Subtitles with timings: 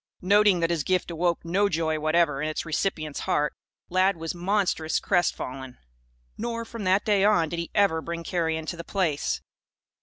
[0.23, 3.53] Noting that his gift awoke no joy whatever in its recipient's heart,
[3.87, 5.77] Lad was monstrous crestfallen.
[6.39, 9.41] Nor, from that day on, did he ever bring carrion to the Place.